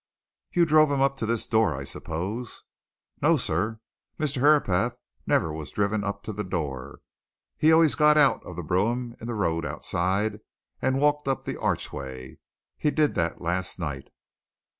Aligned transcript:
"You 0.51 0.65
drove 0.65 0.89
him 0.89 0.99
up 0.99 1.15
to 1.17 1.27
this 1.27 1.45
door, 1.45 1.77
I 1.77 1.83
suppose?" 1.83 2.63
"No, 3.21 3.37
sir. 3.37 3.79
Mr. 4.19 4.41
Herapath 4.41 4.97
never 5.27 5.53
was 5.53 5.69
driven 5.69 6.03
up 6.03 6.23
to 6.23 6.33
the 6.33 6.43
door 6.43 7.01
he 7.55 7.71
always 7.71 7.93
got 7.93 8.17
out 8.17 8.43
of 8.43 8.55
the 8.55 8.63
brougham 8.63 9.15
in 9.21 9.27
the 9.27 9.35
road 9.35 9.63
outside 9.63 10.39
and 10.81 10.99
walked 10.99 11.27
up 11.27 11.43
the 11.43 11.59
archway. 11.61 12.39
He 12.79 12.89
did 12.89 13.13
that 13.13 13.41
last 13.41 13.77
night." 13.77 14.09